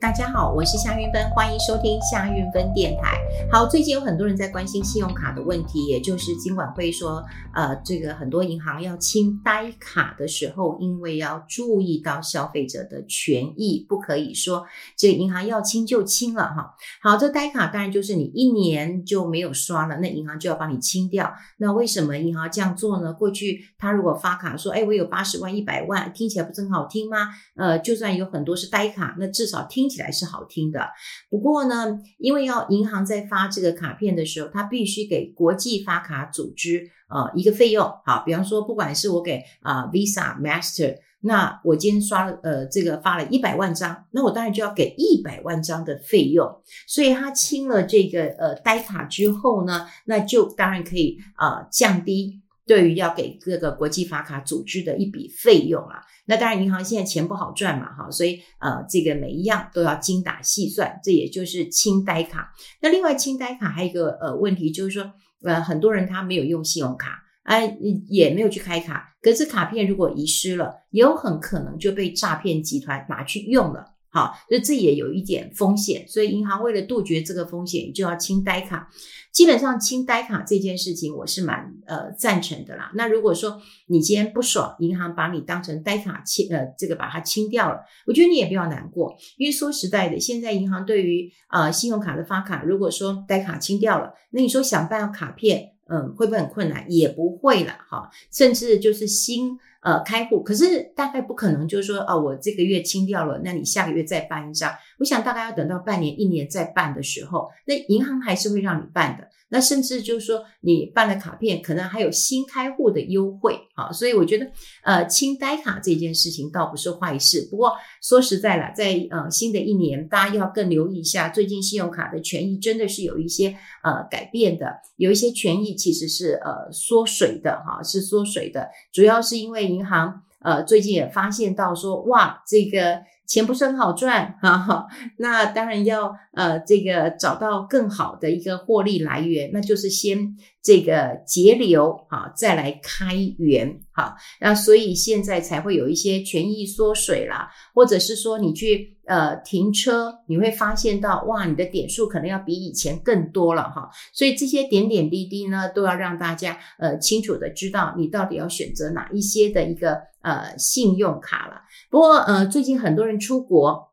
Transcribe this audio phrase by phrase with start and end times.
[0.00, 3.18] 大家好，我是夏韵芬，欢迎收听夏韵芬电台。
[3.52, 7.22] 好，最近有很多人在关心信用卡的问题，也就是金管会说，
[7.52, 14.64] 呃，这个很多银行要清呆卡的时候，因为要注意到消费者的权益，不可以说
[14.96, 16.74] 这个银行要清就清了哈。
[17.02, 21.30] 好，这呆卡当然就是你一年就没有刷了，那银行就要帮你清掉。
[21.58, 23.12] 那为什么银行这样做呢？
[23.12, 27.28] 过去他如果发卡说，哎，我有八十万、一百万，听起来不是很好听吗？
[27.54, 30.88] 呃，就算有很多是呆卡，那至少听起来是好听的，
[31.28, 37.84] 不过呢，因为要银行在发这个卡片的时候，它必须给国际发卡组织呃一个费用。
[38.06, 46.48] 好，比方说，不管是我给啊、Visa、Master，那我今天刷了呃这个发了一百万张，那我当然就要给一百万张的费用。
[46.86, 52.40] 所以他清了这个呃呆卡之后呢，那就当然可以啊、降低
[52.70, 56.00] 对于要给各个国际发卡组织的一笔费用啊。
[56.26, 62.52] 那当然，银行现在钱不好赚嘛，哈，所以呃，这个每一样都要精打细算，这也就是清呆卡。
[62.80, 65.12] 那另外清呆卡还有一个呃问题，就是说
[65.42, 73.86] 呃，很多人他没有用信用卡，哎，也没有去开卡，可是卡片如果遗失了，也有很可能就被诈骗集团拿去用了。
[74.12, 78.88] 好，所以这也有一点风险，所以银行为了杜绝这个风险，就要清呆卡。
[79.30, 82.90] 基本上清呆卡这件事情，我是蛮呃赞成的啦。
[82.96, 96.84] 那如果说你今天不爽，银行把你当成呆卡清呃这个把它清掉了，我觉得你也不要难过，因为说实在的，现在银行对于呃信用卡的发卡，如果说呆卡清掉了，那你说想办卡片，嗯，会不会很困难？
[96.90, 99.56] 也不会了哈，甚至就是新。
[99.80, 104.70] 呃，开户可是大概不可能，就是说，哦，我这个月清掉了，那你下个月再办一张。
[104.98, 109.26] 我想大概要等到半年、一年再办的时候，那银行还是会让你办的。
[109.50, 113.92] 那甚至就是说，你办了卡片，可能还有新开户的优惠啊。
[113.92, 114.46] 所以我觉得，
[114.84, 117.46] 呃，清呆卡这件事情倒不是坏事。
[117.50, 124.66] 不过说实在了，在呃新的一年，大家要更留意一下，最近信用卡的权益真的是有一些呃改变的，
[124.96, 133.02] 有一些权益其实是呃缩水的哈，是缩水的，主要是因为银行呃最近也发现到说，哇，这个。
[133.30, 161.60] 钱不是很好赚，哈哈，那当然要呃这个找到更好的一个获利来源，那就是先这个节流啊，再来开源，好，那所以现在才会有一些权益缩水啦，或者是说你去呃停车，你会发现到哇，你的点数可能要比以前更多了哈，所以这些点点滴滴呢，都要让大家呃清楚的知道你到底要选择哪一些的一个呃信用卡了。
[161.88, 163.92] 不过，呃，最近很多人出国，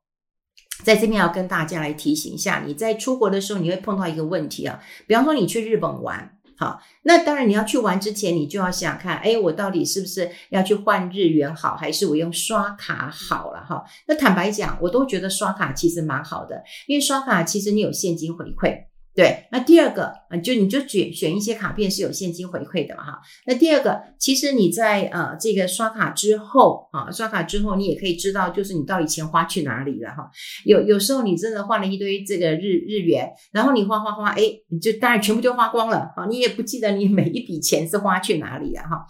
[0.84, 4.80] 在这边要跟大家来提醒一下，你在出国的时候，你会碰到一个问题啊。
[5.06, 13.84] 比方说，你去日本玩，好，那当然你要去玩之前，你就要想看，哎，我到底是不是要去换日元好，还是我用刷卡好了哈？
[14.08, 18.86] 那坦白讲，我都觉得刷卡其实蛮好的，因为刷卡其实你有现金回馈。
[19.18, 23.20] 对，那第二个啊，就你就选选一些卡片是有现金回馈的嘛哈。
[23.48, 30.30] 那第二个，其实你在呃这个刷卡之后啊，刷卡之后你也可以知道，就是你到底钱花去哪里了哈。
[30.66, 39.04] 有有时候你真的换了一堆这个日日元，然后你花花花，哎，你就当然全部就花光了啊，你也不记得你每一笔钱是花去哪里了哈。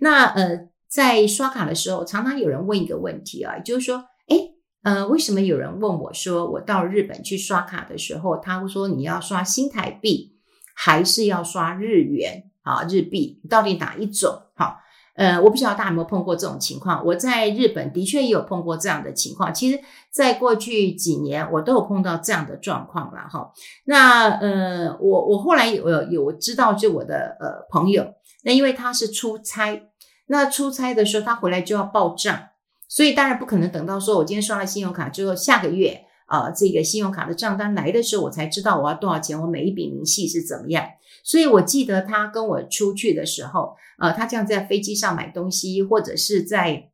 [0.00, 0.58] 那呃，
[0.88, 4.36] 在刷卡的时候，常常有人问一个问题啊，就是说，哎。
[4.82, 10.36] 呃，为什么有人问我说，我到日本去刷卡的时候，他会说你要刷新台币，
[10.74, 12.82] 还是要刷日元啊？
[12.88, 14.42] 日币到底哪一种？
[14.56, 14.78] 好，
[15.14, 17.06] 呃，我不知道大家有没有碰过这种情况。
[17.06, 19.54] 我在日本的确也有碰过这样的情况。
[19.54, 19.78] 其实，
[20.10, 23.52] 在过去几年，我都有碰到这样的状况了哈。
[23.84, 29.90] 那呃，我我后来有有知道，就我的呃朋友，那因为他是出差，
[30.26, 32.48] 那出差的时候他回来就要报账。
[32.94, 40.84] 所以当然不可能等到说我今天刷了信用卡之后，下个月啊、这个信用卡的账单来的时候，我才知道我要多少钱，我每一笔明细是怎么样。
[41.24, 46.90] 所以我记得他跟我出去的时候，呃，他这样在飞机上买东西，或者是在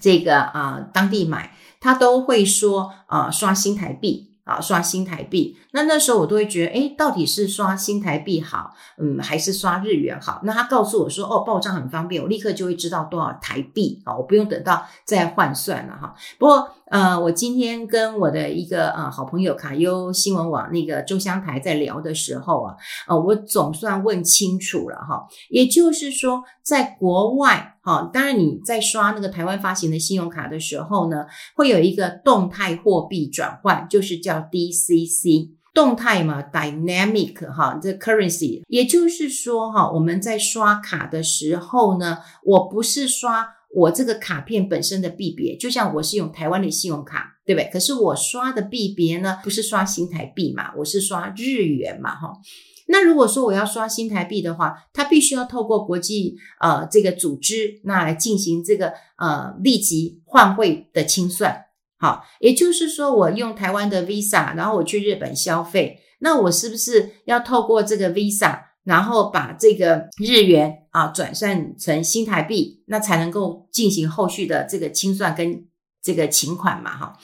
[0.00, 4.31] 这个啊、当地买，他都会说啊、刷新台币。
[4.44, 10.40] 啊，刷新台币，那那时候我都会觉得，哎，到底是刷新台币好，嗯，还是刷日元好？
[10.42, 16.14] 那他告诉我说，哦，报账很方便，我立刻就会知道多少台币啊，我不用等到再换算了哈。
[16.38, 22.76] 不过，呃，我今天跟我的一个呃好朋友卡优新闻网那个周香台在聊的时候啊，
[23.08, 27.70] 呃，我总算问清楚了哈，也就是说，在国外。
[27.80, 31.24] 哈，当然你在刷那个台湾发行的信用卡的时候呢，
[31.56, 47.70] 会有一个动态货币转换，就是叫 DCC，动态嘛，dynamic 哈，这 currency，也就是说哈，我们在刷卡的时候呢，我不是刷我这个卡片本身的币别，就像我是用台湾的信用卡，对不对？
[47.72, 52.32] 可是我刷的币别呢，不是刷新台币嘛，我是刷日元嘛，哈。
[52.88, 61.64] 那如果说我要刷新台币的话，它必须要透过国际呃这个组织，那来进行这个呃立即换汇的清算。
[61.96, 75.66] 好，也就是说，我用台湾的 Visa，然后我去日本消费，那我是不是要透过这个 Visa，然后把这个日元啊转算成新台币，那才能够进行后续的这个清算跟
[76.02, 76.96] 这个请款嘛？
[76.96, 77.18] 哈，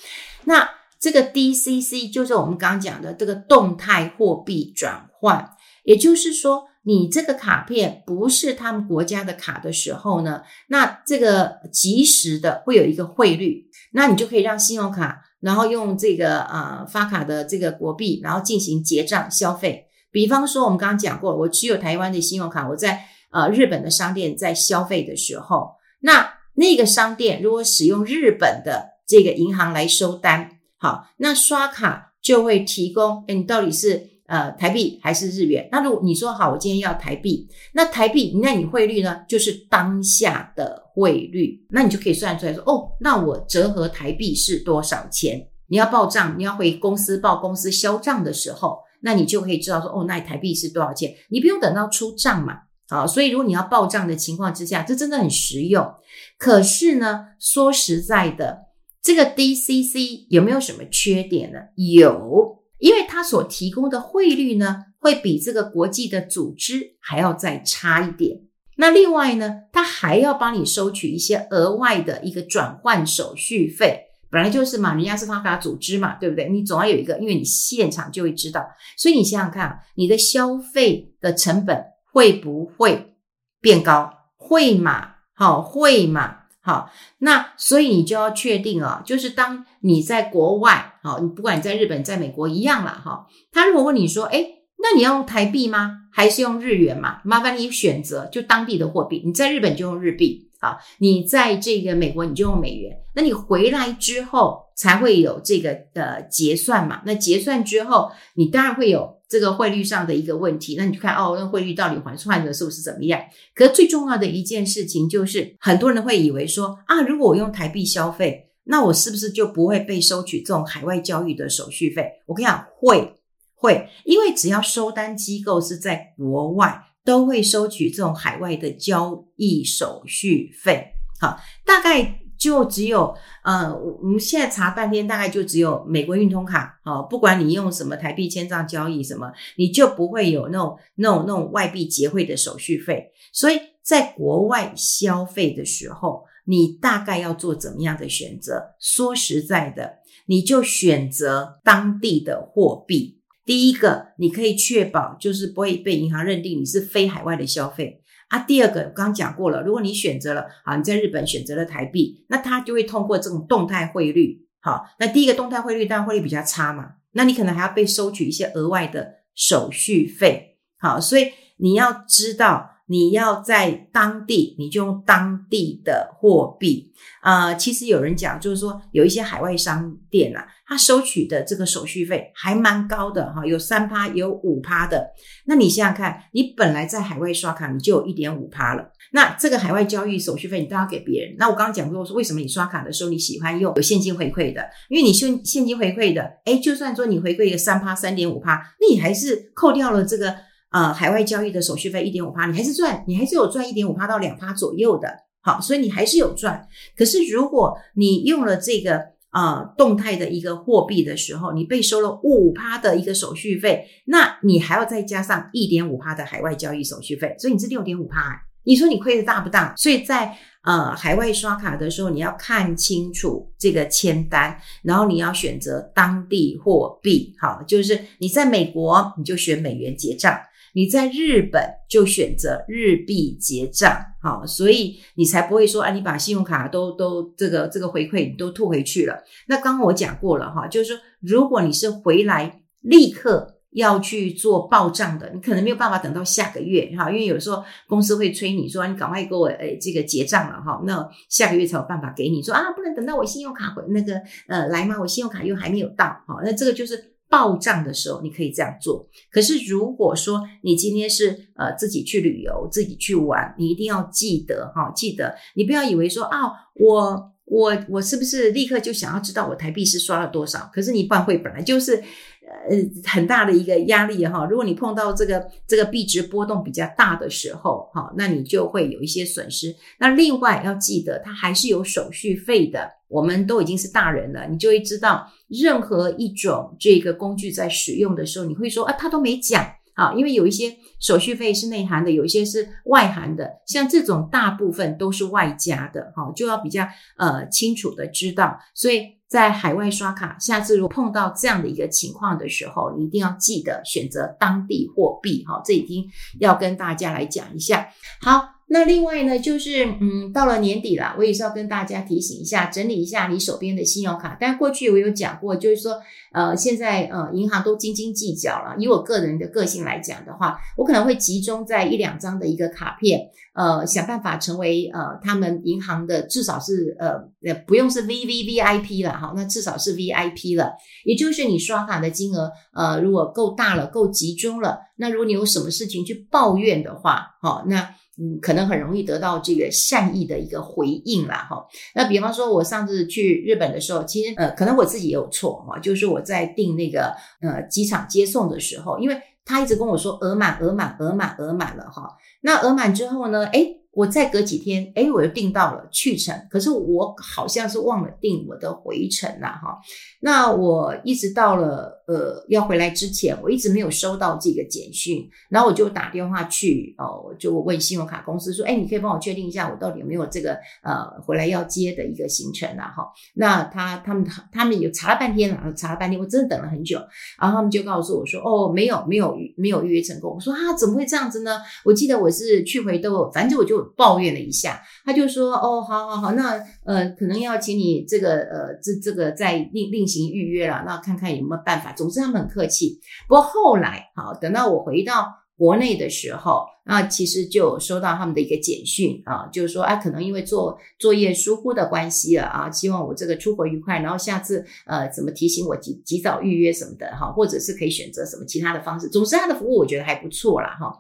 [0.45, 0.69] 那
[1.01, 5.51] 这个 DCC 就是我们刚刚讲的这个动态货币转换，
[5.85, 13.67] 也就是说，你这个卡片不是他们国家的卡的时候呢，那这个即时的会有一个汇率。
[13.93, 19.88] 那你就可以让信用卡，然后用这个呃发卡的这个国币，然后进行结账消费。
[20.19, 34.19] 比方说，我们刚刚讲过，我持有台湾的信用卡，我在呃日本的商店在消费的时候，那那个商店如果使用日本的这个银行来收单，好，那刷卡就会提供，诶，你到底是。
[34.27, 35.67] 呃，台币还是日元？
[35.73, 39.21] 那如果你说好，我今天要台币，那台币，那你汇率呢？
[39.27, 45.49] 就是当下的汇率，那你就可以算出来说，哦，那我折合台币是多少钱？
[45.69, 51.15] 你要报账，你要回公司报公司销账的时候，那你就可以知道说，哦，那台币是多少钱？
[51.29, 55.95] 你不用等到出账嘛，好，所以如果你要报账的情况之下，这真的很实用。
[56.39, 58.67] 可是呢，说实在的，
[59.03, 61.59] 这个 DCC 有没有什么缺点呢？
[61.77, 62.57] 有。
[62.79, 68.43] 因为它所提供的汇率呢，会比这个国际的组织还要再差一点。
[68.77, 76.49] 那另外呢，它还要帮你收取一些额外的一个转换手续费，本来就是嘛，人家是发卡组织嘛，对不对？
[76.49, 78.67] 你总要有一个，因为你现场就会知道。
[78.97, 81.83] 所以你想想看，你的消费的成本
[82.13, 83.15] 会不会
[83.61, 84.13] 变高？
[84.37, 85.15] 会嘛？
[85.35, 86.37] 好，会嘛？
[86.61, 93.27] 好，那所以你就要确定啊，就是当你在国外，好，你不管你在日本、在美国一样啦，哈。
[93.51, 96.03] 他如果问你说，诶，那你要用台币吗？
[96.13, 97.21] 还是用日元嘛？
[97.25, 99.23] 麻烦你选择就当地的货币。
[99.25, 102.97] 你在日本就用日币，啊，你在这个美国你就用美元。
[103.15, 107.03] 那你回来之后才会有这个呃结算嘛？
[107.05, 109.17] 那结算之后，你当然会有。
[109.29, 113.21] 这个汇率上的一个问题，那你就看哦，那汇率到底换算的是不是怎么样？
[113.55, 122.11] 可最重要的一件事情就是，很多人会以为说啊，如果我用台币消费，那我是不是就不会被收取这种海外交易的手续费？
[122.25, 123.17] 我跟你讲，会
[123.55, 130.93] 会，因为只要收单机构是在国外，都会收取这种海外的交易手续费。
[131.19, 132.21] 好，大概。
[132.39, 133.13] 就只有
[133.43, 143.11] 呃，我们现在查半天，大概就只有美国运通卡哦，不管你用什么台币签账交易什么，你就不会有那种那种那种外币结汇的手续费。
[143.33, 148.77] 所以在国外消费的时候，你大概要做怎么样的选择？
[148.79, 149.97] 说实在的，
[150.27, 153.18] 你就选择当地的货币。
[153.49, 158.03] 第一个，你可以确保就是不会被银行认定你是非海外的消费。
[158.29, 172.73] 啊，第二个我刚刚讲过了，如果你选择了啊，你在日本选择了台币，那它就会通过这种动态汇率，好，那第一个动态汇率当然汇率比较差嘛，那你可能还要被收取一些额外的手续费，好，所以你要知道。
[172.89, 176.91] 你要在当地，你就用当地的货币。
[177.23, 185.11] 呃，其实有人讲，就是说有一些海外商店啊，它收取的这个手续费还蛮高的哈，有三趴，有五趴的。
[185.45, 188.91] 那你想想看，你本来在海外刷卡，你就有一点五趴了。
[189.13, 191.35] 那这个海外交易手续费你都要给别人。
[191.39, 194.65] 那我刚刚讲过说，为什么你刷卡的时候你喜欢用有现金回馈的？
[194.89, 200.48] 因为你现现金回馈的，诶，就算说你回馈一个三趴、三点五趴，那你还是扣掉了这个。
[200.71, 205.09] 呃，海外交易的手续费一点五趴，你还是赚，你还是有赚一点五趴到两趴左右的，
[205.41, 206.69] 好，所以你还是有赚。
[206.95, 209.01] 可是如果你用了这个
[209.33, 218.43] 呃动态的一个货币的时候，你被收了五趴的一个手续费，那你还要再加上一点五趴的海外交易手续费，所以你是六点五趴。
[218.65, 219.73] 你说你亏的大不大？
[219.79, 230.39] 所以在呃海外刷卡的时候，你要看清楚这个签单，然后你要选择当地货币，好，就是你在美国你就选美元结账。
[230.75, 239.23] 你在日本就选择日币结账，好，所以你才不会说，啊，你把信用卡都都这个这个回馈你都吐回去了。
[239.47, 254.97] 那刚刚我讲过了哈，就是说，如果你是回来立刻要去做报账的，你可能没有办法等到下个月哈，因为有时候公司会催你说，你赶快给我诶这个结账了哈，那下个月才有办法给你说啊，不能等到我信用卡回那个呃来吗？
[255.01, 257.18] 我信用卡又还没有到，好，那这个就是。
[257.29, 259.09] 报账的时候，你可以这样做。
[259.31, 270.71] 可是如果说你今天是呃自己去旅游、自己去玩，你一定要记得哈，记得你不要以为说啊，我我我是不是立刻就想要知道我台币是刷了多少？
[270.73, 272.03] 可是你办会本来就是。
[272.49, 274.47] 呃，很大的一个压力哈。
[274.47, 279.75] 如果你碰到这个这个币值波动比较大的时候，哈，那你就会有一些损失。
[279.99, 282.91] 那另外要记得，它还是有手续费的。
[283.09, 289.65] 我们都已经是大人了，你就会知道，任何一种这个工具在使用的时候，你会说啊，他都没讲
[289.95, 293.51] 啊，因为有一些手续费是内含的，有一些是外含的。
[293.67, 296.87] 像这种大部分都是外加的，哈，就要比较
[297.17, 299.18] 呃清楚的知道，所以。
[299.29, 307.89] 在海外刷卡，下次如果碰到这样的一个情况的时候，你一定要记得选择当地货币，哈，这已经要跟大家来讲一下。
[308.21, 308.58] 好。
[308.71, 314.37] 那另外呢，就是嗯，到了年底了，我也是要跟大家提醒一下，整理一下你手边的信用卡。
[314.39, 315.99] 但过去我有讲过，就是说，
[316.33, 318.77] 呃，现在呃，银行都斤斤计较了。
[318.79, 327.13] 以我个人的个性来讲的话，我可能会集中在一两张的一个卡片，呃，想办法成为呃他们银行的至少是呃
[327.47, 330.73] 呃不用是 VVVIP 了哈，那至少是 VIP 了。
[331.05, 337.95] 也就是你刷卡的金额呃如果够大了，够集中了，那如果你有什么事情去抱怨的话，哦那。
[338.21, 341.65] 嗯，可能很容易得到这个善意的一个回应啦，哈。
[341.95, 352.17] 那比方说，我上次去日本的时候，其实呃，可能我自己也有错哈，就是我在订那个呃机场接送的时候，因为他一直跟我说额满、额满、额满、额满了哈。
[352.41, 359.77] 那额满之后呢，诶我再隔几天，诶我又订到了去程，可是我好像是忘了订我的回程了哈。
[360.21, 370.53] 那我一直到了呃要回来之前，我一直没有收到这个简讯，然后我就打电话去哦，就我问信用卡公司说，诶你可以帮我确定一下，我到底有没有这个
[370.85, 373.05] 呃回来要接的一个行程啊哈。
[373.35, 376.99] 那他他们他们有查了半天了，查了半天，我真的等了很久，
[377.41, 380.35] 然后他们就告诉我说，哦没有没有没有预约成功。
[380.35, 381.59] 我说啊怎么会这样子呢？
[381.85, 383.78] 我记得我是去回都，反正我就。
[383.97, 391.93] 抱怨了一下，他就说：“哦，好好好，那呃，可能要请你这个呃，这这个再另另行预约了，那看看有没有办法。
[391.93, 392.99] 总之他们很客气。
[393.29, 409.09] 不过后来，好，等到我回到国内的时候，那其实就收到他们的一个简讯啊，就是说啊，可能因为做作业疏忽的关系了啊，希望我这个出国愉快，然后下次呃，怎么提醒我及及早预约什么的哈，或者是可以选择什么其他的方式。
[409.09, 410.93] 总之，他的服务我觉得还不错啦哈。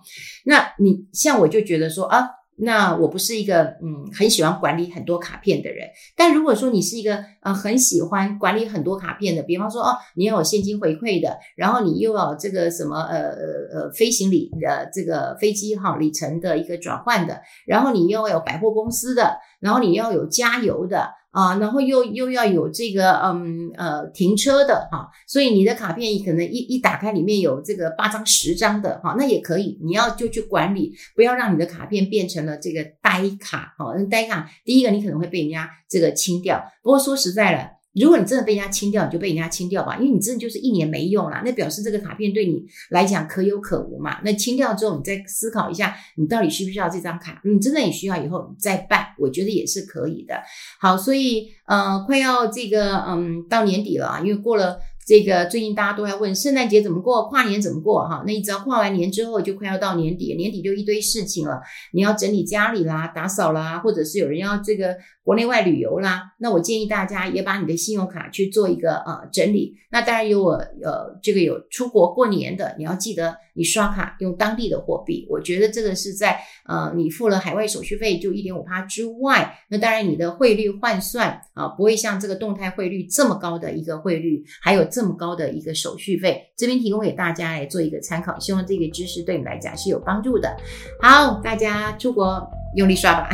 [0.44, 2.28] 那你像我就觉得说啊。
[2.60, 21.17] 那我不是一个嗯很喜欢管理很多卡片的人，但如果说你是一个呃很喜欢管理很多卡片的，比方说哦，你要有现金回馈的，然后你又要这个什么呃呃呃飞行里的这个飞机哈里程的一个转换的，然后你又有百货公司的，然后你要有加油的。
[21.30, 37.77] 啊，然后又又要有这个嗯呃停车的哈，所以你的卡片可能一一打开里面有这个八张十张的哈，那也可以，你要就去管理，不要让你的卡片变成了这个呆卡哈，呆卡第一个你可能会被人家这个清掉，不过说实在了。
[38.00, 44.20] 如果你真的被人家清掉，你就被人家清掉吧，因为你真的就是一年没用了，那表示这个卡片对你来讲可有可无嘛。
[44.24, 47.40] 那清掉之后，你再思考一下，你到底需不需要这张卡？
[47.44, 50.34] 你真的也需要以后你再办，我觉得也是可以的。
[50.80, 54.78] 好，所以呃，快要这个嗯到年底了啊，因为过了。
[55.08, 58.22] 这个最近大家都在问圣诞节怎么过，跨年怎么过哈？
[58.26, 61.62] 那你只要跨完年之后，就快要到年底，年底就一堆事情了。
[61.94, 64.94] 你要整理家里啦，打扫啦，或者是有人要这个
[65.28, 66.32] 国内外旅游啦。
[66.38, 69.76] 那我建议大家也把你的信用卡去做一个呃整理。
[69.90, 75.26] 那当然有我呃这个有出国过年的，你要记得你刷卡用当地的货币。
[75.28, 84.78] 我觉得这个是在呃你付了海外手续费就一点五趴之外，那当然你的汇率换算啊不会像这个动态汇率这么高的一个汇率，还有。
[84.90, 90.56] 这么高的一个手续费，这边提供给大家来做一个参考，希望这个知识对你来讲是有帮助的。
[91.02, 92.42] 好，大家出国
[92.74, 93.30] 用力刷吧。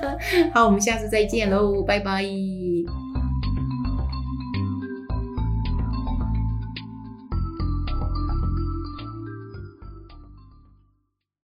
[0.54, 2.24] 好，我们下次再见喽，拜拜。